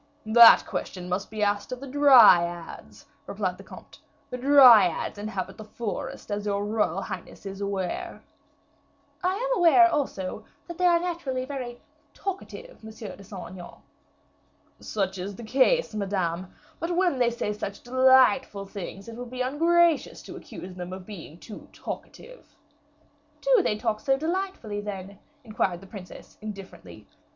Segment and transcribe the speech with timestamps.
[0.25, 3.99] "That question must be asked of the Dryads," replied the comte;
[4.31, 8.23] "the Dryads inhabit the forest, as your royal highness is aware."
[9.23, 11.83] "I am aware also, that they are naturally very
[12.15, 13.75] talkative, Monsieur de Saint Aignan."
[14.79, 19.41] "Such is the case, Madame; but when they say such delightful things, it would be
[19.41, 22.55] ungracious to accuse them of being too talkative."
[23.39, 27.07] "Do they talk so delightfully, then?" inquired the princess, indifferently.